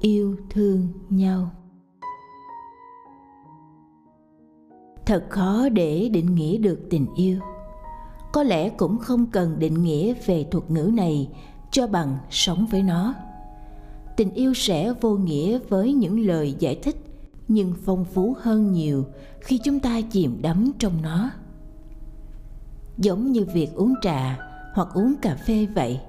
Yêu 0.00 0.36
thương 0.50 0.88
nhau. 1.10 1.50
Thật 5.06 5.24
khó 5.30 5.68
để 5.68 6.08
định 6.12 6.34
nghĩa 6.34 6.58
được 6.58 6.80
tình 6.90 7.06
yêu. 7.16 7.38
Có 8.32 8.42
lẽ 8.42 8.68
cũng 8.68 8.98
không 8.98 9.26
cần 9.26 9.58
định 9.58 9.82
nghĩa 9.82 10.14
về 10.26 10.46
thuật 10.50 10.70
ngữ 10.70 10.90
này 10.94 11.28
cho 11.70 11.86
bằng 11.86 12.18
sống 12.30 12.66
với 12.70 12.82
nó. 12.82 13.14
Tình 14.16 14.30
yêu 14.34 14.54
sẽ 14.54 14.92
vô 15.00 15.16
nghĩa 15.16 15.58
với 15.68 15.92
những 15.92 16.20
lời 16.20 16.54
giải 16.58 16.78
thích, 16.82 16.96
nhưng 17.48 17.74
phong 17.84 18.04
phú 18.04 18.36
hơn 18.40 18.72
nhiều 18.72 19.04
khi 19.40 19.58
chúng 19.58 19.80
ta 19.80 20.00
chìm 20.00 20.38
đắm 20.42 20.72
trong 20.78 21.02
nó. 21.02 21.30
Giống 22.98 23.32
như 23.32 23.44
việc 23.44 23.74
uống 23.74 23.94
trà 24.02 24.38
hoặc 24.74 24.88
uống 24.94 25.14
cà 25.22 25.36
phê 25.46 25.66
vậy, 25.74 26.00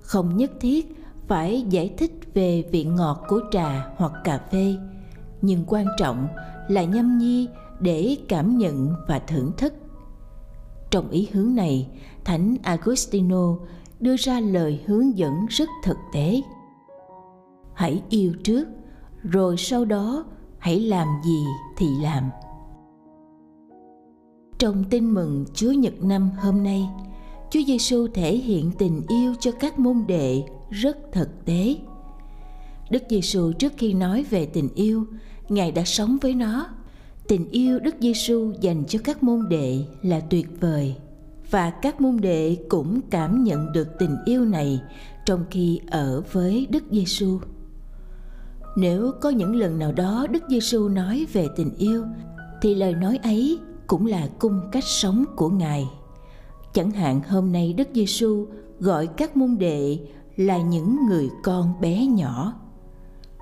không 0.00 0.36
nhất 0.36 0.50
thiết 0.60 0.99
phải 1.30 1.64
giải 1.68 1.94
thích 1.98 2.12
về 2.34 2.64
vị 2.72 2.84
ngọt 2.84 3.24
của 3.28 3.40
trà 3.50 3.92
hoặc 3.96 4.12
cà 4.24 4.38
phê 4.52 4.76
nhưng 5.42 5.64
quan 5.66 5.86
trọng 5.98 6.28
là 6.68 6.84
nhâm 6.84 7.18
nhi 7.18 7.48
để 7.80 8.16
cảm 8.28 8.58
nhận 8.58 8.94
và 9.08 9.18
thưởng 9.18 9.52
thức. 9.56 9.74
Trong 10.90 11.10
ý 11.10 11.28
hướng 11.32 11.54
này 11.54 11.88
thánh 12.24 12.56
agostino 12.62 13.56
đưa 14.00 14.16
ra 14.16 14.40
lời 14.40 14.80
hướng 14.86 15.18
dẫn 15.18 15.46
rất 15.48 15.68
thực 15.84 15.96
tế. 16.12 16.40
Hãy 17.74 18.02
yêu 18.08 18.32
trước 18.44 18.68
rồi 19.22 19.56
sau 19.56 19.84
đó 19.84 20.24
hãy 20.58 20.80
làm 20.80 21.08
gì 21.24 21.44
thì 21.76 21.86
làm. 22.02 22.30
Trong 24.58 24.84
tin 24.90 25.14
mừng 25.14 25.44
Chúa 25.54 25.72
Nhật 25.72 26.04
năm 26.04 26.30
hôm 26.38 26.62
nay, 26.62 26.88
Chúa 27.50 27.60
Giêsu 27.66 28.06
thể 28.14 28.36
hiện 28.36 28.70
tình 28.78 29.02
yêu 29.08 29.34
cho 29.40 29.50
các 29.60 29.78
môn 29.78 30.04
đệ 30.08 30.44
rất 30.70 30.98
thực 31.12 31.44
tế. 31.44 31.76
Đức 32.90 33.02
Giêsu 33.10 33.52
trước 33.52 33.72
khi 33.76 33.94
nói 33.94 34.24
về 34.30 34.46
tình 34.46 34.68
yêu, 34.74 35.04
Ngài 35.48 35.72
đã 35.72 35.84
sống 35.84 36.18
với 36.20 36.34
nó. 36.34 36.66
Tình 37.28 37.50
yêu 37.50 37.78
Đức 37.78 37.94
Giêsu 38.00 38.52
dành 38.60 38.84
cho 38.88 38.98
các 39.04 39.22
môn 39.22 39.48
đệ 39.48 39.84
là 40.02 40.20
tuyệt 40.20 40.60
vời 40.60 40.94
và 41.50 41.70
các 41.70 42.00
môn 42.00 42.16
đệ 42.20 42.56
cũng 42.68 43.00
cảm 43.10 43.44
nhận 43.44 43.72
được 43.72 43.88
tình 43.98 44.16
yêu 44.24 44.44
này 44.44 44.80
trong 45.26 45.44
khi 45.50 45.80
ở 45.90 46.22
với 46.32 46.66
Đức 46.70 46.84
Giêsu. 46.90 47.38
Nếu 48.76 49.12
có 49.20 49.30
những 49.30 49.56
lần 49.56 49.78
nào 49.78 49.92
đó 49.92 50.26
Đức 50.30 50.42
Giêsu 50.48 50.88
nói 50.88 51.26
về 51.32 51.48
tình 51.56 51.74
yêu 51.78 52.04
thì 52.62 52.74
lời 52.74 52.94
nói 52.94 53.18
ấy 53.22 53.58
cũng 53.86 54.06
là 54.06 54.28
cung 54.38 54.60
cách 54.72 54.84
sống 54.84 55.24
của 55.36 55.48
Ngài. 55.48 55.88
Chẳng 56.72 56.90
hạn 56.90 57.20
hôm 57.28 57.52
nay 57.52 57.72
Đức 57.72 57.88
Giêsu 57.94 58.46
gọi 58.80 59.06
các 59.06 59.36
môn 59.36 59.56
đệ 59.58 59.98
là 60.40 60.58
những 60.58 61.06
người 61.06 61.30
con 61.42 61.80
bé 61.80 62.06
nhỏ. 62.06 62.52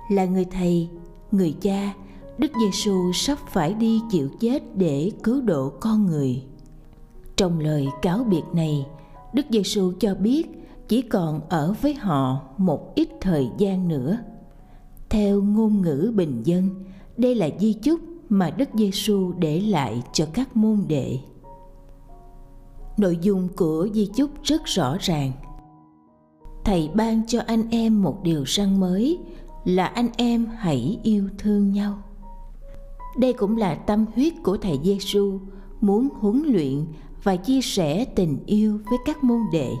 Là 0.09 0.25
người 0.25 0.45
thầy, 0.45 0.89
người 1.31 1.55
cha, 1.61 1.93
Đức 2.37 2.51
Giêsu 2.59 3.11
sắp 3.13 3.37
phải 3.51 3.73
đi 3.73 4.01
chịu 4.11 4.29
chết 4.39 4.77
để 4.77 5.11
cứu 5.23 5.41
độ 5.41 5.71
con 5.79 6.05
người. 6.05 6.43
Trong 7.37 7.59
lời 7.59 7.87
cáo 8.01 8.23
biệt 8.23 8.43
này, 8.53 8.85
Đức 9.33 9.45
Giêsu 9.49 9.91
cho 9.99 10.15
biết 10.15 10.47
chỉ 10.87 11.01
còn 11.01 11.41
ở 11.49 11.73
với 11.81 11.93
họ 11.93 12.41
một 12.57 12.95
ít 12.95 13.09
thời 13.21 13.49
gian 13.57 13.87
nữa. 13.87 14.17
Theo 15.09 15.41
ngôn 15.41 15.81
ngữ 15.81 16.13
bình 16.15 16.41
dân, 16.43 16.69
đây 17.17 17.35
là 17.35 17.49
di 17.59 17.73
chúc 17.73 17.99
mà 18.29 18.49
Đức 18.49 18.69
Giêsu 18.73 19.31
để 19.37 19.59
lại 19.61 20.03
cho 20.13 20.25
các 20.33 20.57
môn 20.57 20.83
đệ. 20.87 21.17
Nội 22.97 23.17
dung 23.21 23.47
của 23.55 23.87
di 23.93 24.05
chúc 24.15 24.29
rất 24.43 24.65
rõ 24.65 24.97
ràng. 24.99 25.31
Thầy 26.69 26.89
ban 26.93 27.21
cho 27.27 27.41
anh 27.47 27.69
em 27.69 28.01
một 28.01 28.23
điều 28.23 28.45
răn 28.45 28.79
mới 28.79 29.19
là 29.65 29.85
anh 29.85 30.09
em 30.17 30.47
hãy 30.57 30.99
yêu 31.03 31.29
thương 31.37 31.71
nhau. 31.71 32.03
Đây 33.17 33.33
cũng 33.33 33.57
là 33.57 33.75
tâm 33.75 34.05
huyết 34.15 34.33
của 34.43 34.57
thầy 34.57 34.79
Giêsu 34.83 35.39
muốn 35.81 36.09
huấn 36.19 36.43
luyện 36.45 36.85
và 37.23 37.35
chia 37.35 37.61
sẻ 37.61 38.05
tình 38.05 38.37
yêu 38.45 38.79
với 38.89 38.99
các 39.05 39.23
môn 39.23 39.39
đệ. 39.51 39.71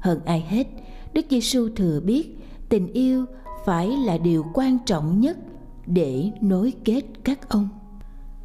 Hơn 0.00 0.20
ai 0.24 0.40
hết, 0.40 0.68
Đức 1.12 1.26
Giêsu 1.30 1.68
thừa 1.76 2.00
biết 2.00 2.38
tình 2.68 2.92
yêu 2.92 3.24
phải 3.64 3.88
là 3.88 4.18
điều 4.18 4.44
quan 4.54 4.78
trọng 4.86 5.20
nhất 5.20 5.38
để 5.86 6.30
nối 6.40 6.72
kết 6.84 7.02
các 7.24 7.48
ông 7.48 7.68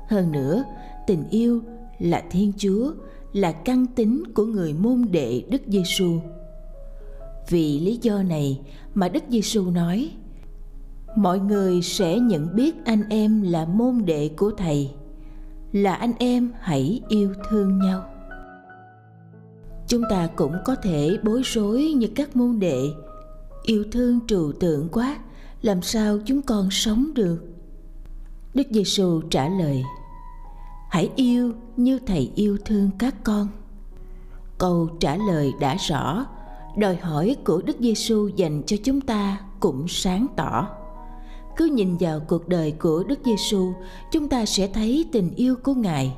hơn 0.09 0.31
nữa 0.31 0.63
tình 1.07 1.23
yêu 1.29 1.61
là 1.99 2.23
thiên 2.31 2.53
chúa 2.57 2.91
là 3.33 3.51
căn 3.51 3.85
tính 3.85 4.23
của 4.35 4.45
người 4.45 4.73
môn 4.73 5.05
đệ 5.11 5.43
đức 5.49 5.61
giêsu 5.67 6.19
vì 7.49 7.79
lý 7.79 7.99
do 8.01 8.23
này 8.23 8.61
mà 8.93 9.09
đức 9.09 9.23
giêsu 9.29 9.71
nói, 9.71 10.11
mọi 11.15 11.39
người 11.39 11.81
sẽ 11.81 12.19
nhận 12.19 12.55
biết 12.55 12.85
anh 12.85 13.09
em 13.09 13.41
là 13.41 13.65
môn 13.65 14.05
đệ 14.05 14.29
của 14.37 14.51
thầy. 14.51 14.91
Là 15.71 15.93
anh 15.93 16.13
em 16.19 16.51
hãy 16.59 17.01
yêu 17.09 17.33
thương 17.49 17.79
nhau. 17.79 18.05
Chúng 19.87 20.03
ta 20.09 20.27
cũng 20.35 20.55
có 20.65 20.75
thể 20.75 21.17
bối 21.23 21.41
rối 21.45 21.81
như 21.83 22.07
các 22.15 22.35
môn 22.35 22.59
đệ. 22.59 22.79
Yêu 23.63 23.83
thương 23.91 24.19
trừu 24.27 24.51
tượng 24.59 24.89
quá, 24.89 25.17
làm 25.61 25.81
sao 25.81 26.19
chúng 26.25 26.41
con 26.41 26.71
sống 26.71 27.13
được? 27.15 27.45
Đức 28.53 28.67
giêsu 28.71 29.21
trả 29.21 29.49
lời, 29.49 29.83
hãy 30.89 31.09
yêu 31.15 31.53
như 31.77 31.99
thầy 31.99 32.31
yêu 32.35 32.57
thương 32.65 32.89
các 32.99 33.15
con. 33.23 33.47
Câu 34.57 34.89
trả 34.99 35.15
lời 35.15 35.53
đã 35.59 35.75
rõ 35.89 36.25
đòi 36.77 36.95
hỏi 36.95 37.35
của 37.45 37.61
đức 37.61 37.77
giêsu 37.79 38.27
dành 38.27 38.63
cho 38.65 38.77
chúng 38.83 39.01
ta 39.01 39.39
cũng 39.59 39.87
sáng 39.87 40.27
tỏ. 40.35 40.67
Cứ 41.57 41.65
nhìn 41.65 41.97
vào 41.99 42.19
cuộc 42.19 42.47
đời 42.47 42.71
của 42.71 43.03
đức 43.03 43.19
giêsu 43.25 43.73
chúng 44.11 44.29
ta 44.29 44.45
sẽ 44.45 44.67
thấy 44.67 45.05
tình 45.11 45.35
yêu 45.35 45.55
của 45.63 45.73
ngài. 45.73 46.17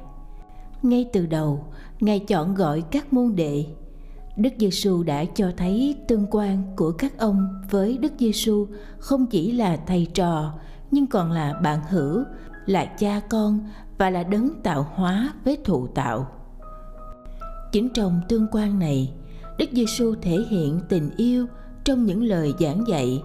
Ngay 0.81 1.09
từ 1.13 1.25
đầu 1.25 1.63
ngài 1.99 2.19
chọn 2.19 2.55
gọi 2.55 2.81
các 2.81 3.13
môn 3.13 3.35
đệ. 3.35 3.65
Đức 4.37 4.53
Giêsu 4.59 5.03
đã 5.03 5.25
cho 5.25 5.51
thấy 5.57 5.95
tương 6.07 6.25
quan 6.31 6.63
của 6.75 6.91
các 6.91 7.17
ông 7.17 7.47
với 7.69 7.97
Đức 7.97 8.13
Giêsu 8.19 8.67
không 8.97 9.25
chỉ 9.25 9.51
là 9.51 9.77
thầy 9.87 10.07
trò 10.13 10.53
nhưng 10.91 11.07
còn 11.07 11.31
là 11.31 11.53
bạn 11.63 11.79
hữu, 11.89 12.23
là 12.65 12.85
cha 12.85 13.21
con 13.29 13.59
và 13.97 14.09
là 14.09 14.23
đấng 14.23 14.61
tạo 14.63 14.87
hóa 14.95 15.33
với 15.45 15.57
thụ 15.65 15.87
tạo. 15.87 16.27
Chính 17.71 17.89
trong 17.93 18.21
tương 18.29 18.47
quan 18.51 18.79
này, 18.79 19.13
Đức 19.57 19.69
Giêsu 19.73 20.15
thể 20.21 20.37
hiện 20.49 20.79
tình 20.89 21.09
yêu 21.17 21.45
trong 21.83 22.05
những 22.05 22.23
lời 22.23 22.53
giảng 22.59 22.83
dạy, 22.87 23.21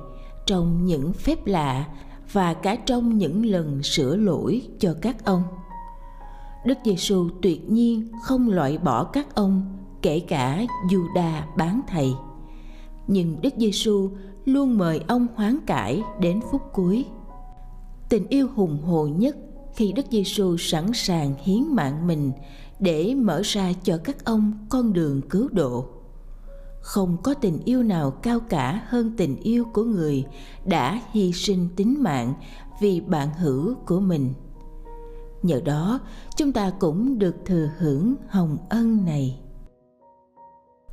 trong 0.47 0.85
những 0.85 1.13
phép 1.13 1.47
lạ 1.47 1.89
và 2.33 2.55
cả 2.55 2.77
trong 2.77 3.19
những 3.19 3.47
lần 3.47 3.83
sửa 3.83 4.17
lỗi 4.17 4.63
cho 4.79 4.95
các 5.03 5.25
ông. 5.25 5.43
Đức 6.67 6.79
Giêsu 6.85 7.29
tuyệt 7.43 7.71
nhiên 7.71 8.09
không 8.23 8.51
loại 8.51 8.79
bỏ 8.79 9.05
các 9.05 9.35
ông 9.35 9.79
kể 10.03 10.21
cả 10.21 10.63
Juda 10.89 11.43
bán 11.57 11.81
thầy. 11.89 12.13
Nhưng 13.07 13.41
Đức 13.43 13.55
Giêsu 13.57 14.11
luôn 14.45 14.79
mời 14.79 15.01
ông 15.09 15.27
hoán 15.35 15.59
cải 15.67 16.03
đến 16.21 16.41
phút 16.51 16.63
cuối. 16.73 17.05
Tình 18.09 18.27
yêu 18.29 18.49
hùng 18.55 18.83
hồ 18.83 19.07
nhất 19.07 19.37
khi 19.77 19.93
Đức 19.93 20.07
Giêsu 20.11 20.57
sẵn 20.57 20.93
sàng 20.95 21.35
hiến 21.43 21.63
mạng 21.69 22.07
mình 22.07 22.33
để 22.81 23.15
mở 23.15 23.43
ra 23.45 23.73
cho 23.83 23.99
các 24.05 24.25
ông 24.25 24.67
con 24.69 24.93
đường 24.93 25.21
cứu 25.31 25.49
độ. 25.53 25.89
Không 26.83 27.17
có 27.23 27.35
tình 27.35 27.59
yêu 27.65 27.83
nào 27.83 28.11
cao 28.11 28.41
cả 28.41 28.83
hơn 28.89 29.15
tình 29.17 29.37
yêu 29.37 29.65
của 29.73 29.85
người 29.85 30.25
đã 30.65 31.01
hy 31.11 31.33
sinh 31.33 31.69
tính 31.77 32.03
mạng 32.03 32.35
vì 32.81 33.01
bạn 33.01 33.29
hữu 33.35 33.75
của 33.87 34.01
mình. 34.01 34.33
nhờ 35.43 35.61
đó, 35.65 36.01
chúng 36.37 36.53
ta 36.53 36.71
cũng 36.81 37.19
được 37.19 37.37
thừa 37.47 37.71
hưởng 37.79 38.15
hồng 38.29 38.57
ân 38.69 39.05
này. 39.05 39.41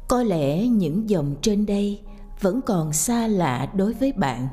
Có 0.10 0.24
lẽ 0.24 0.68
những 0.68 1.10
dòng 1.10 1.36
trên 1.42 1.66
đây 1.66 2.02
vẫn 2.42 2.62
còn 2.66 2.94
xa 2.94 3.28
lạ 3.28 3.72
đối 3.76 3.94
với 3.94 4.14
bạn. 4.14 4.48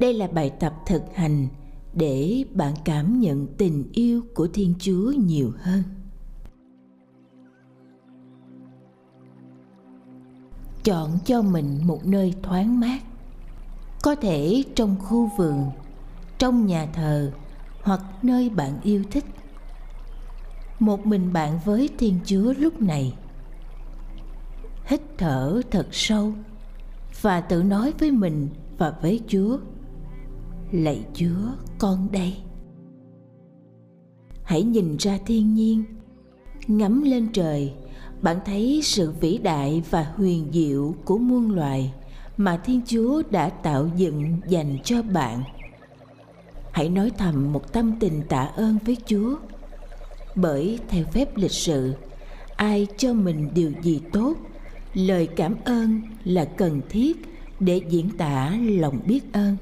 Đây 0.00 0.14
là 0.14 0.26
bài 0.26 0.50
tập 0.60 0.74
thực 0.86 1.02
hành 1.14 1.48
để 1.92 2.44
bạn 2.54 2.74
cảm 2.84 3.20
nhận 3.20 3.46
tình 3.46 3.88
yêu 3.92 4.22
của 4.34 4.48
thiên 4.54 4.74
chúa 4.78 5.12
nhiều 5.12 5.52
hơn. 5.58 5.82
Chọn 10.88 11.18
cho 11.24 11.42
mình 11.42 11.80
một 11.84 12.06
nơi 12.06 12.34
thoáng 12.42 12.80
mát. 12.80 12.98
Có 14.02 14.14
thể 14.14 14.62
trong 14.74 14.96
khu 14.98 15.30
vườn, 15.38 15.70
trong 16.38 16.66
nhà 16.66 16.86
thờ 16.92 17.32
hoặc 17.82 18.00
nơi 18.22 18.50
bạn 18.50 18.80
yêu 18.82 19.02
thích. 19.10 19.24
Một 20.78 21.06
mình 21.06 21.32
bạn 21.32 21.58
với 21.64 21.88
thiên 21.98 22.18
chúa 22.24 22.54
lúc 22.58 22.82
này, 22.82 23.14
hít 24.86 25.00
thở 25.18 25.60
thật 25.70 25.86
sâu 25.92 26.32
và 27.22 27.40
tự 27.40 27.62
nói 27.62 27.92
với 27.98 28.10
mình 28.10 28.48
và 28.78 28.94
với 29.02 29.20
chúa, 29.28 29.58
lạy 30.72 31.04
chúa, 31.14 31.52
con 31.78 32.08
đây. 32.12 32.36
Hãy 34.44 34.62
nhìn 34.62 34.96
ra 34.96 35.18
thiên 35.26 35.54
nhiên, 35.54 35.84
ngắm 36.66 37.02
lên 37.02 37.32
trời 37.32 37.74
bạn 38.22 38.38
thấy 38.46 38.80
sự 38.84 39.10
vĩ 39.20 39.38
đại 39.38 39.82
và 39.90 40.12
huyền 40.16 40.48
diệu 40.52 40.94
của 41.04 41.18
muôn 41.18 41.50
loài 41.50 41.92
mà 42.36 42.56
thiên 42.64 42.80
chúa 42.86 43.22
đã 43.30 43.48
tạo 43.48 43.90
dựng 43.96 44.40
dành 44.48 44.76
cho 44.84 45.02
bạn. 45.02 45.42
Hãy 46.72 46.88
nói 46.88 47.10
thầm 47.18 47.52
một 47.52 47.72
tâm 47.72 47.92
tình 48.00 48.22
tạ 48.28 48.42
ơn 48.56 48.78
với 48.84 48.96
chúa. 49.06 49.36
Bởi 50.34 50.78
theo 50.88 51.04
phép 51.12 51.36
lịch 51.36 51.50
sự, 51.50 51.94
ai 52.56 52.86
cho 52.96 53.12
mình 53.12 53.50
điều 53.54 53.72
gì 53.82 54.00
tốt, 54.12 54.34
lời 54.94 55.26
cảm 55.36 55.54
ơn 55.64 56.00
là 56.24 56.44
cần 56.44 56.80
thiết 56.88 57.16
để 57.60 57.80
diễn 57.88 58.10
tả 58.10 58.58
lòng 58.60 59.00
biết 59.06 59.32
ơn. 59.32 59.56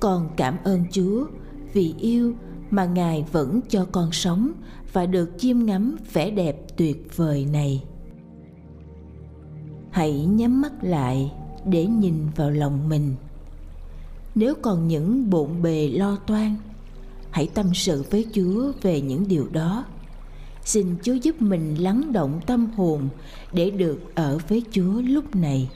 Con 0.00 0.30
cảm 0.36 0.56
ơn 0.64 0.84
chúa 0.90 1.26
vì 1.72 1.94
yêu 1.98 2.34
mà 2.70 2.84
ngài 2.84 3.24
vẫn 3.32 3.60
cho 3.68 3.86
con 3.92 4.12
sống 4.12 4.52
và 4.96 5.06
được 5.06 5.30
chiêm 5.38 5.58
ngắm 5.58 5.96
vẻ 6.12 6.30
đẹp 6.30 6.76
tuyệt 6.76 7.16
vời 7.16 7.46
này. 7.52 7.84
Hãy 9.90 10.24
nhắm 10.24 10.60
mắt 10.60 10.72
lại 10.82 11.32
để 11.64 11.86
nhìn 11.86 12.14
vào 12.36 12.50
lòng 12.50 12.88
mình. 12.88 13.14
Nếu 14.34 14.54
còn 14.62 14.88
những 14.88 15.30
bộn 15.30 15.62
bề 15.62 15.88
lo 15.88 16.16
toan, 16.16 16.56
hãy 17.30 17.48
tâm 17.54 17.74
sự 17.74 18.04
với 18.10 18.26
chúa 18.32 18.72
về 18.82 19.00
những 19.00 19.28
điều 19.28 19.48
đó. 19.52 19.84
Xin 20.64 20.96
chúa 21.02 21.14
giúp 21.14 21.42
mình 21.42 21.74
lắng 21.74 22.12
động 22.12 22.40
tâm 22.46 22.66
hồn 22.66 23.08
để 23.52 23.70
được 23.70 24.14
ở 24.14 24.38
với 24.48 24.62
chúa 24.70 25.00
lúc 25.00 25.36
này. 25.36 25.70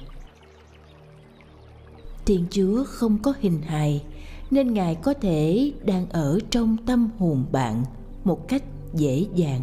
Thiên 2.27 2.45
chúa 2.51 2.85
không 2.85 3.19
có 3.23 3.35
hình 3.41 3.63
hài, 3.63 4.05
nên 4.51 4.75
ngài 4.75 4.95
có 4.95 5.15
thể 5.15 5.73
đang 5.85 6.09
ở 6.09 6.39
trong 6.51 6.77
tâm 6.87 7.11
hồn 7.19 7.45
bạn 7.53 7.85
một 8.25 8.49
cách 8.49 8.63
dễ 8.95 9.27
dàng. 9.35 9.61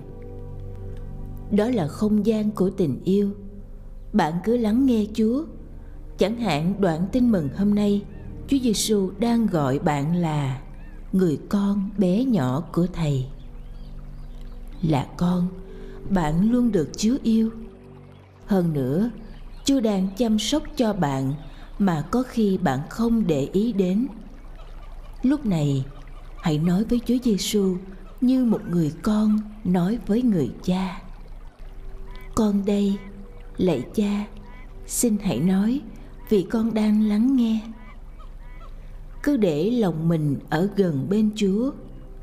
Đó 1.52 1.70
là 1.70 1.88
không 1.88 2.26
gian 2.26 2.52
của 2.52 2.70
tình 2.70 3.02
yêu. 3.04 3.32
Bạn 4.14 4.34
cứ 4.44 4.58
lắng 4.58 4.86
nghe 4.86 5.06
chúa. 5.14 5.44
Chẳng 6.18 6.40
hạn 6.40 6.74
đoạn 6.80 7.08
tin 7.12 7.32
mừng 7.32 7.50
hôm 7.58 7.76
nay, 7.76 8.02
chúa 8.48 8.58
giêsu 8.64 9.12
đang 9.20 9.48
gọi 9.48 9.80
bạn 9.80 10.16
là 10.16 10.62
người 11.12 11.40
con 11.50 11.90
bé 11.98 12.24
nhỏ 12.24 12.64
của 12.74 12.88
thầy. 12.94 13.26
Là 14.82 15.08
con, 15.18 15.48
bạn 16.10 16.52
luôn 16.52 16.72
được 16.72 16.90
chúa 16.98 17.18
yêu. 17.24 17.50
Hơn 18.46 18.74
nữa, 18.74 19.10
chúa 19.64 19.80
đang 19.80 20.08
chăm 20.18 20.40
sóc 20.40 20.64
cho 20.76 20.94
bạn 20.94 21.34
mà 21.80 22.06
có 22.12 22.24
khi 22.28 22.58
bạn 22.58 22.80
không 22.90 23.28
để 23.28 23.50
ý 23.54 23.74
đến. 23.74 24.08
Lúc 25.22 25.46
này, 25.46 25.86
hãy 26.38 26.58
nói 26.58 26.84
với 26.84 27.02
chúa 27.06 27.18
giêsu 27.24 27.76
như 28.22 28.46
một 28.46 28.62
người 28.70 28.94
con 29.02 29.40
nói 29.64 30.00
với 30.08 30.22
người 30.22 30.52
cha. 30.64 31.02
Con 32.36 32.66
đây, 32.66 32.98
lạy 33.58 33.86
cha, 33.96 34.26
xin 34.86 35.18
hãy 35.18 35.40
nói 35.40 35.82
vì 36.30 36.42
con 36.42 36.74
đang 36.74 37.08
lắng 37.08 37.36
nghe. 37.36 37.62
Cứ 39.24 39.38
để 39.38 39.72
lòng 39.72 40.10
mình 40.10 40.38
ở 40.50 40.70
gần 40.76 41.08
bên 41.10 41.30
chúa, 41.36 41.72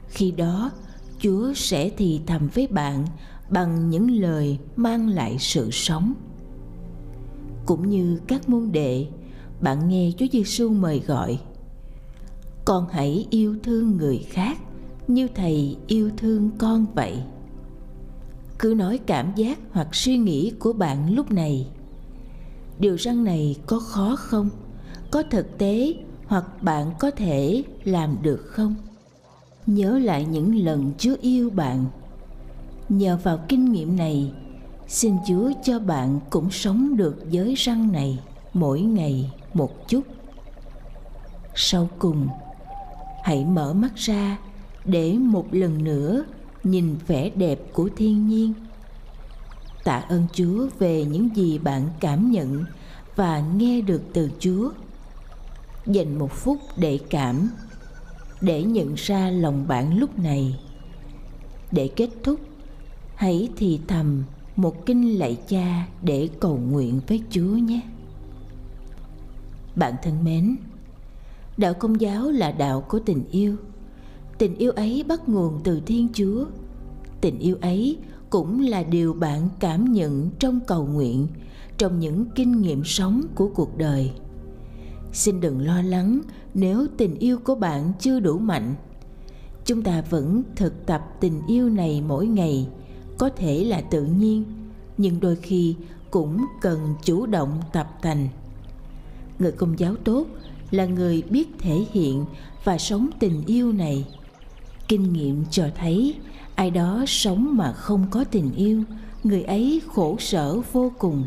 khi 0.08 0.31
đó 0.31 0.70
chúa 1.19 1.52
sẽ 1.55 1.91
thì 1.96 2.20
thầm 2.26 2.49
với 2.55 2.67
bạn 2.67 3.05
bằng 3.50 3.91
những 3.91 4.11
lời 4.11 4.58
mang 4.76 5.08
lại 5.08 5.37
sự 5.38 5.70
sống. 5.70 6.14
Cũng 7.67 7.88
như 7.88 8.20
các 8.26 8.49
môn 8.49 8.73
đệ, 8.73 9.06
bạn 9.61 9.88
nghe 9.88 10.12
chúa 10.19 10.26
giêsu 10.32 10.69
mời 10.69 11.02
gọi, 11.06 11.38
con 12.64 12.87
hãy 12.93 13.26
yêu 13.31 13.56
thương 13.62 13.96
người 13.96 14.19
khác 14.19 14.58
như 15.09 15.29
thầy 15.35 15.77
yêu 15.87 16.11
thương 16.17 16.51
con 16.59 16.87
vậy. 16.95 17.23
Cứ 18.59 18.75
nói 18.77 18.99
cảm 19.06 19.33
giác 19.37 19.59
hoặc 19.73 19.95
suy 19.95 20.17
nghĩ 20.17 20.53
của 20.59 20.73
bạn 20.73 21.15
lúc 21.15 21.33
này. 21.33 21.67
Điều 22.79 22.97
răng 22.97 23.25
này 23.25 23.56
có 23.67 23.81
khó 23.81 24.17
không? 24.17 24.51
Có 25.11 25.23
thực 25.31 25.59
tế 25.59 25.95
hoặc 26.27 26.62
bạn 26.62 26.91
có 27.01 27.11
thể 27.11 27.62
làm 27.85 28.17
được 28.23 28.43
không? 28.47 28.75
Nhớ 29.67 29.99
lại 29.99 30.25
những 30.25 30.56
lần 30.56 30.93
chúa 30.99 31.17
yêu 31.21 31.51
bạn. 31.51 31.85
Nhờ 32.89 33.19
vào 33.23 33.39
kinh 33.49 33.73
nghiệm 33.73 33.96
này, 33.96 34.32
xin 34.89 35.17
chúa 35.29 35.53
cho 35.65 35.79
bạn 35.79 36.20
cũng 36.31 36.51
sống 36.51 36.96
được 36.96 37.31
giới 37.31 37.55
răng 37.55 37.93
này 37.93 38.19
mỗi 38.53 38.81
ngày 38.81 39.32
một 39.55 39.89
chút. 39.89 40.03
Sau 41.55 41.89
cùng, 41.99 42.29
hãy 43.23 43.44
mở 43.44 43.73
mắt 43.73 43.96
ra 43.96 44.39
để 44.84 45.12
một 45.12 45.46
lần 45.55 45.84
nữa 45.84 46.24
nhìn 46.64 46.96
vẻ 47.06 47.31
đẹp 47.31 47.60
của 47.72 47.88
thiên 47.96 48.29
nhiên. 48.29 48.53
Tạ 49.84 49.96
ơn 49.96 50.26
chúa 50.32 50.67
về 50.79 51.05
những 51.05 51.29
gì 51.36 51.58
bạn 51.58 51.88
cảm 52.00 52.31
nhận 52.31 52.64
và 53.17 53.41
nghe 53.56 53.81
được 53.81 54.03
từ 54.12 54.31
chúa. 54.38 54.70
Dành 55.86 56.19
một 56.19 56.32
phút 56.32 56.58
để 56.76 56.98
cảm, 57.10 57.50
để 58.41 58.62
nhận 58.62 58.94
ra 58.94 59.31
lòng 59.31 59.69
bạn 59.69 59.98
lúc 59.98 60.19
này. 60.19 60.60
Để 61.72 61.88
kết 61.96 62.10
thúc, 62.22 62.41
hãy 63.14 63.48
thì 63.56 63.81
thầm 63.88 64.24
một 64.56 64.86
kinh 64.86 65.19
lạy 65.19 65.38
cha 65.48 65.86
để 66.03 66.29
cầu 66.41 66.56
nguyện 66.56 67.00
với 67.08 67.22
chúa 67.31 67.56
nhé. 67.56 67.81
Bạn 69.76 69.94
thân 70.03 70.24
mến, 70.24 70.56
đạo 71.56 71.74
công 71.74 72.00
giáo 72.00 72.31
là 72.31 72.53
đạo 72.53 72.81
của 72.81 72.98
tình 72.98 73.24
yêu 73.31 73.56
tình 74.38 74.56
yêu 74.56 74.72
ấy 74.72 75.05
bắt 75.08 75.29
nguồn 75.29 75.60
từ 75.64 75.81
thiên 75.86 76.08
chúa. 76.12 76.44
Tình 77.20 77.38
yêu 77.38 77.56
ấy 77.60 77.98
cũng 78.31 78.60
là 78.60 78.82
điều 78.82 79.14
bạn 79.14 79.48
cảm 79.60 79.93
nhận 79.93 80.31
trong 80.38 80.60
cầu 80.67 80.86
nguyện, 80.86 81.26
trong 81.79 82.00
những 82.00 82.24
kinh 82.34 82.62
nghiệm 82.62 82.84
sống 82.84 83.22
của 83.34 83.48
cuộc 83.55 83.79
đời. 83.79 84.10
Xin 85.12 85.41
đừng 85.41 85.60
lo 85.60 85.82
lắng 85.82 86.20
nếu 86.55 86.86
tình 86.96 87.19
yêu 87.19 87.38
của 87.38 87.55
bạn 87.55 87.93
chưa 88.00 88.20
đủ 88.20 88.38
mạnh. 88.38 88.74
Chúng 89.64 89.82
ta 89.82 90.03
vẫn 90.10 90.43
thực 90.56 90.86
tập 90.86 91.03
tình 91.20 91.41
yêu 91.48 91.69
này 91.69 92.03
mỗi 92.08 92.26
ngày, 92.26 92.69
có 93.19 93.29
thể 93.29 93.64
là 93.64 93.81
tự 93.81 94.05
nhiên, 94.05 94.44
nhưng 94.98 95.20
đôi 95.20 95.36
khi 95.36 95.74
cũng 96.10 96.44
cần 96.60 96.81
chủ 97.05 97.26
động 97.26 97.62
tập 97.72 97.86
thành. 98.03 98.29
Người 99.38 99.53
công 99.53 99.79
giáo 99.79 99.94
tốt 100.05 100.26
là 100.70 100.86
người 100.86 101.22
biết 101.31 101.48
thể 101.58 101.86
hiện 101.93 102.24
và 102.64 102.79
sống 102.79 103.10
tình 103.19 103.43
yêu 103.46 103.72
này 103.72 104.06
kinh 104.88 105.12
nghiệm 105.12 105.44
cho 105.50 105.69
thấy, 105.79 106.14
ai 106.55 106.70
đó 106.70 107.05
sống 107.06 107.56
mà 107.56 107.72
không 107.72 108.06
có 108.10 108.24
tình 108.24 108.53
yêu, 108.55 108.82
người 109.24 109.43
ấy 109.43 109.81
khổ 109.93 110.17
sở 110.19 110.60
vô 110.72 110.93
cùng. 110.98 111.26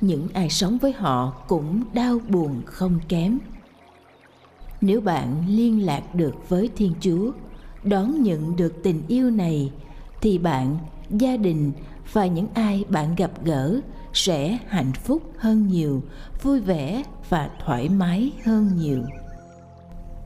Những 0.00 0.28
ai 0.32 0.50
sống 0.50 0.78
với 0.78 0.92
họ 0.92 1.30
cũng 1.48 1.82
đau 1.92 2.18
buồn 2.28 2.62
không 2.66 2.98
kém. 3.08 3.38
Nếu 4.80 5.00
bạn 5.00 5.44
liên 5.48 5.86
lạc 5.86 6.14
được 6.14 6.48
với 6.48 6.70
thiên 6.76 6.94
chúa, 7.00 7.32
đón 7.84 8.22
nhận 8.22 8.56
được 8.56 8.82
tình 8.82 9.02
yêu 9.08 9.30
này, 9.30 9.72
thì 10.20 10.38
bạn, 10.38 10.78
gia 11.10 11.36
đình 11.36 11.72
và 12.12 12.26
những 12.26 12.46
ai 12.54 12.84
bạn 12.88 13.14
gặp 13.14 13.30
gỡ 13.44 13.80
sẽ 14.12 14.58
hạnh 14.68 14.92
phúc 14.92 15.22
hơn 15.38 15.68
nhiều, 15.68 16.02
vui 16.42 16.60
vẻ 16.60 17.02
và 17.28 17.50
thoải 17.64 17.88
mái 17.88 18.32
hơn 18.44 18.70
nhiều. 18.76 19.02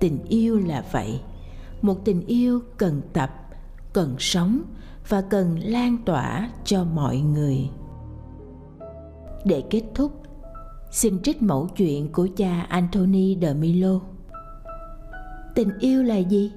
Tình 0.00 0.18
yêu 0.28 0.58
là 0.58 0.84
vậy 0.92 1.20
một 1.82 2.04
tình 2.04 2.26
yêu 2.26 2.60
cần 2.76 3.02
tập, 3.12 3.30
cần 3.92 4.14
sống 4.18 4.62
và 5.08 5.20
cần 5.20 5.58
lan 5.58 5.96
tỏa 6.04 6.50
cho 6.64 6.84
mọi 6.84 7.18
người. 7.18 7.70
Để 9.44 9.62
kết 9.70 9.82
thúc, 9.94 10.12
xin 10.90 11.22
trích 11.22 11.42
mẫu 11.42 11.68
chuyện 11.76 12.12
của 12.12 12.28
cha 12.36 12.66
Anthony 12.68 13.38
de 13.42 13.54
Milo. 13.54 14.00
Tình 15.54 15.70
yêu 15.78 16.02
là 16.02 16.16
gì? 16.16 16.52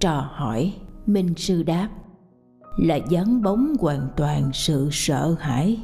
Trò 0.00 0.28
hỏi 0.32 0.74
minh 1.06 1.34
sư 1.36 1.62
đáp. 1.62 1.88
Là 2.78 2.98
vắng 3.10 3.42
bóng 3.42 3.76
hoàn 3.80 4.08
toàn 4.16 4.50
sự 4.52 4.88
sợ 4.92 5.36
hãi. 5.38 5.80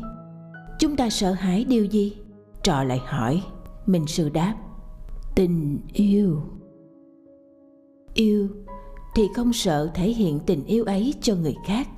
Chúng 0.79 0.97
ta 0.97 1.11
sợ 1.11 1.33
hãi 1.33 1.65
điều 1.65 1.85
gì? 1.85 2.17
Trò 2.63 2.83
lại 2.83 3.01
hỏi 3.07 3.43
minh 3.87 4.07
sư 4.07 4.29
đáp. 4.29 4.55
Tình 5.35 5.81
yêu. 5.93 6.43
Yêu 8.15 8.49
thì 9.19 9.29
không 9.35 9.53
sợ 9.53 9.91
thể 9.95 10.09
hiện 10.09 10.41
tình 10.47 10.65
yêu 10.65 10.85
ấy 10.85 11.15
cho 11.23 11.35
người 11.35 11.57
khác. 11.67 11.89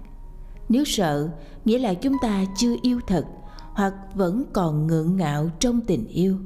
Nếu 0.69 0.85
sợ, 0.85 1.29
nghĩa 1.65 1.79
là 1.79 1.95
chúng 1.95 2.17
ta 2.23 2.45
chưa 2.57 2.77
yêu 2.83 3.00
thật 3.07 3.25
hoặc 3.73 3.95
vẫn 4.15 4.45
còn 4.53 4.87
ngượng 4.87 5.17
ngạo 5.17 5.50
trong 5.59 5.81
tình 5.81 6.07
yêu. 6.07 6.37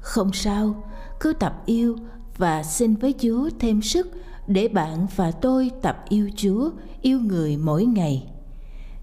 Không 0.00 0.32
sao, 0.32 0.84
cứ 1.20 1.32
tập 1.32 1.62
yêu 1.66 1.96
và 2.36 2.62
xin 2.62 2.94
với 2.94 3.14
chúa 3.22 3.50
thêm 3.58 3.82
sức 3.82 4.08
để 4.46 4.68
bạn 4.68 5.06
và 5.16 5.30
tôi 5.30 5.70
tập 5.82 6.04
yêu 6.08 6.30
chúa, 6.36 6.70
yêu 7.02 7.20
người 7.20 7.56
mỗi 7.56 7.84
ngày. 7.84 8.26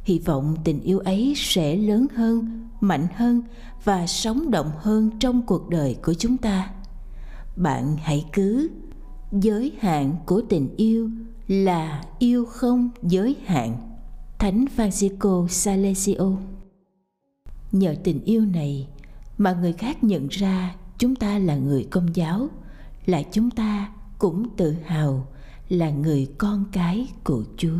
Hy 0.03 0.19
vọng 0.19 0.55
tình 0.63 0.81
yêu 0.81 0.99
ấy 0.99 1.33
sẽ 1.37 1.75
lớn 1.75 2.07
hơn, 2.15 2.69
mạnh 2.79 3.07
hơn 3.15 3.41
và 3.83 4.07
sống 4.07 4.51
động 4.51 4.71
hơn 4.77 5.09
trong 5.19 5.41
cuộc 5.41 5.69
đời 5.69 5.95
của 6.03 6.13
chúng 6.13 6.37
ta. 6.37 6.71
Bạn 7.55 7.97
hãy 8.01 8.25
cứ 8.33 8.69
giới 9.31 9.71
hạn 9.79 10.15
của 10.25 10.41
tình 10.49 10.75
yêu 10.77 11.09
là 11.47 12.03
yêu 12.19 12.45
không 12.45 12.89
giới 13.03 13.35
hạn. 13.45 13.77
Thánh 14.39 14.65
francisco 14.75 15.47
salesio 15.47 16.37
nhờ 17.71 17.95
tình 18.03 18.23
yêu 18.23 18.45
này 18.45 18.87
mà 19.37 19.53
người 19.53 19.73
khác 19.73 20.03
nhận 20.03 20.27
ra 20.27 20.75
chúng 20.97 21.15
ta 21.15 21.39
là 21.39 21.55
người 21.55 21.87
công 21.91 22.15
giáo, 22.15 22.47
là 23.05 23.21
chúng 23.31 23.51
ta 23.51 23.91
cũng 24.19 24.55
tự 24.57 24.75
hào 24.85 25.27
là 25.69 25.89
người 25.89 26.27
con 26.37 26.65
cái 26.71 27.07
của 27.23 27.43
chúa. 27.57 27.79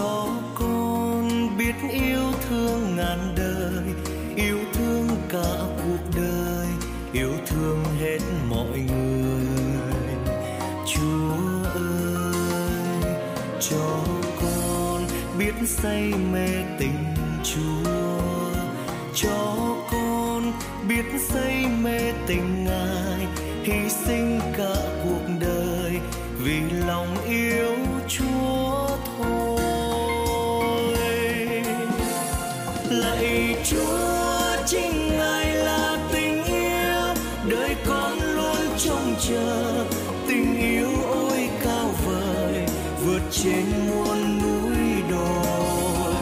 Cho 0.00 0.26
con 0.54 1.28
biết 1.58 1.74
yêu 1.90 2.32
thương 2.48 2.96
ngàn 2.96 3.34
đời, 3.36 3.84
yêu 4.36 4.58
thương 4.72 5.08
cả 5.28 5.56
cuộc 5.76 6.16
đời, 6.16 6.66
yêu 7.12 7.32
thương 7.46 7.84
hết 8.00 8.18
mọi 8.50 8.78
người. 8.78 9.46
Chúa 10.86 11.68
ơi, 11.74 13.14
cho 13.60 13.98
con 14.40 15.06
biết 15.38 15.54
say 15.66 16.12
mê 16.32 16.48
tình 16.78 16.99
đời 37.50 37.76
con 37.86 38.18
luôn 38.34 38.56
trông 38.78 39.14
chờ 39.28 39.86
tình 40.28 40.60
yêu 40.60 40.88
ôi 41.08 41.48
cao 41.64 41.90
vời, 42.06 42.66
vượt 43.04 43.22
trên 43.30 43.64
muôn 43.88 44.38
núi 44.42 45.02
đồi. 45.10 46.14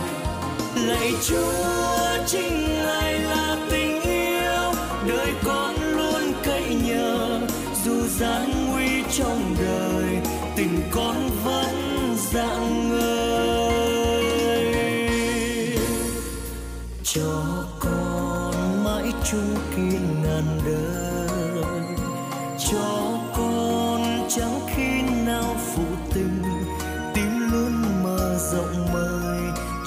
Lấy 0.87 1.13
Chúa, 1.29 2.25
chính 2.27 2.58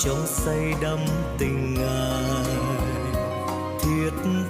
trong 0.03 0.27
say 0.27 0.73
đắm 0.81 0.99
tình 1.37 1.73
ngài 1.73 2.55
thiết 3.81 4.40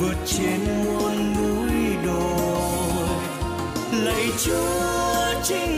vượt 0.00 0.16
trên 0.26 0.60
muôn 0.84 1.34
núi 1.36 1.96
đồi. 2.06 3.08
Lạy 4.04 4.24
chúa 4.44 5.42
chính 5.44 5.77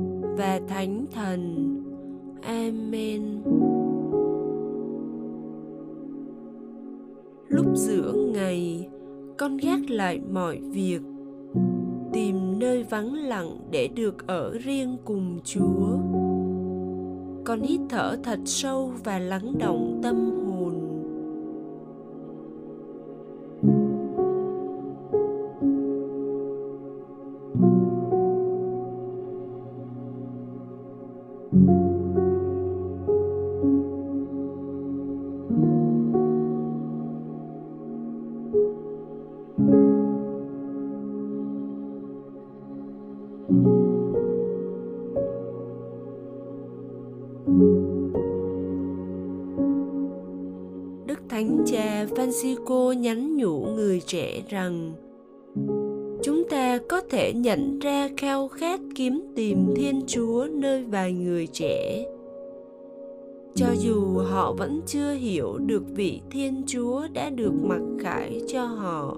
và 0.41 0.59
Thánh 0.67 1.05
Thần. 1.13 1.67
Amen. 2.41 3.41
Lúc 7.47 7.65
giữa 7.75 8.13
ngày, 8.33 8.89
con 9.37 9.57
gác 9.57 9.89
lại 9.89 10.19
mọi 10.31 10.59
việc 10.71 11.01
tìm 12.13 12.59
nơi 12.59 12.83
vắng 12.83 13.13
lặng 13.13 13.57
để 13.71 13.87
được 13.87 14.27
ở 14.27 14.57
riêng 14.57 14.97
cùng 15.05 15.39
chúa 15.43 15.97
con 17.45 17.61
hít 17.61 17.79
thở 17.89 18.17
thật 18.23 18.39
sâu 18.45 18.93
và 19.03 19.19
lắng 19.19 19.53
động 19.59 19.99
tâm 20.03 20.15
hồn 20.15 20.50
Francisco 52.31 52.93
nhắn 52.93 53.37
nhủ 53.37 53.59
người 53.59 54.01
trẻ 54.05 54.41
rằng, 54.49 54.91
chúng 56.23 56.43
ta 56.49 56.79
có 56.89 57.01
thể 57.09 57.33
nhận 57.33 57.79
ra 57.79 58.09
khao 58.17 58.47
khát 58.47 58.79
kiếm 58.95 59.21
tìm 59.35 59.73
Thiên 59.75 60.01
Chúa 60.07 60.47
nơi 60.51 60.83
vài 60.83 61.13
người 61.13 61.47
trẻ. 61.47 62.05
Cho 63.55 63.67
dù 63.79 64.17
họ 64.17 64.53
vẫn 64.53 64.81
chưa 64.85 65.13
hiểu 65.13 65.57
được 65.57 65.83
vị 65.95 66.21
Thiên 66.31 66.63
Chúa 66.67 67.01
đã 67.13 67.29
được 67.29 67.53
mặc 67.63 67.81
khải 67.99 68.41
cho 68.47 68.65
họ. 68.65 69.17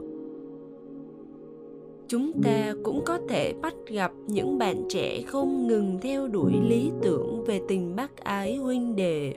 Chúng 2.08 2.32
ta 2.43 2.74
cũng 2.84 3.01
có 3.05 3.20
thể 3.29 3.53
bắt 3.62 3.75
gặp 3.88 4.12
những 4.27 4.58
bạn 4.58 4.86
trẻ 4.89 5.22
không 5.27 5.67
ngừng 5.67 5.98
theo 6.01 6.27
đuổi 6.27 6.53
lý 6.70 6.91
tưởng 7.01 7.43
về 7.48 7.62
tình 7.67 7.96
bác 7.96 8.17
ái 8.17 8.55
huynh 8.55 8.96
đệ. 8.96 9.34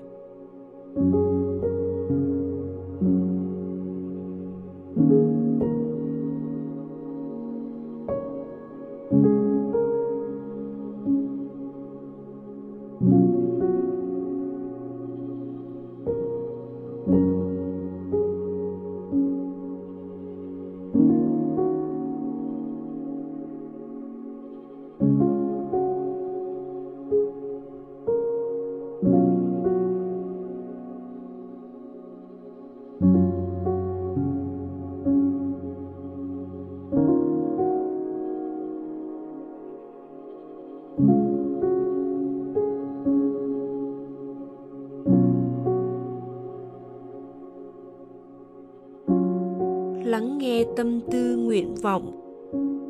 Lắng 50.16 50.38
nghe 50.38 50.64
tâm 50.76 51.00
tư 51.10 51.36
nguyện 51.36 51.74
vọng 51.74 52.20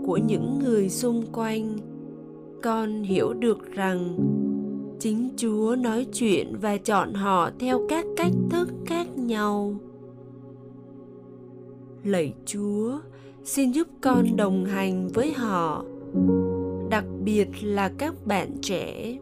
của 0.06 0.16
những 0.16 0.58
người 0.64 0.88
xung 0.88 1.22
quanh. 1.32 1.76
Con 2.62 3.02
hiểu 3.02 3.32
được 3.32 3.72
rằng 3.72 4.18
chính 4.98 5.28
chúa 5.36 5.76
nói 5.78 6.06
chuyện 6.12 6.56
và 6.60 6.76
chọn 6.76 7.14
họ 7.14 7.50
theo 7.58 7.86
các 7.88 8.06
cách 8.16 8.32
thức 8.50 8.68
khác 8.84 9.06
nhau. 9.16 9.74
Lạy 12.04 12.34
chúa, 12.44 12.98
xin 13.44 13.70
giúp 13.70 13.88
con 14.00 14.36
đồng 14.36 14.64
hành 14.64 15.08
với 15.14 15.32
họ, 15.32 15.84
đặc 16.90 17.04
biệt 17.24 17.48
là 17.62 17.92
các 17.98 18.26
bạn 18.26 18.50
trẻ. 18.62 19.18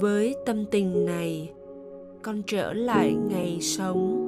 Với 0.00 0.34
tâm 0.46 0.64
tình 0.70 1.04
này, 1.04 1.52
con 2.22 2.42
trở 2.46 2.72
lại 2.72 3.14
ngày 3.28 3.58
sống. 3.60 4.27